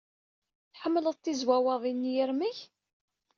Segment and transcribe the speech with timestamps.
[0.73, 2.57] Tḥemmled tizwawaḍin n yirmeg?